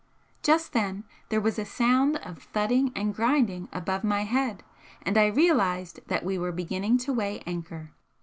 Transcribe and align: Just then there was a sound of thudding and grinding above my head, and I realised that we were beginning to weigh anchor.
Just 0.41 0.73
then 0.73 1.03
there 1.29 1.39
was 1.39 1.59
a 1.59 1.63
sound 1.63 2.17
of 2.23 2.39
thudding 2.41 2.91
and 2.95 3.13
grinding 3.13 3.69
above 3.71 4.03
my 4.03 4.23
head, 4.23 4.63
and 5.03 5.15
I 5.15 5.27
realised 5.27 5.99
that 6.07 6.25
we 6.25 6.39
were 6.39 6.51
beginning 6.51 6.97
to 7.05 7.13
weigh 7.13 7.43
anchor. 7.45 7.91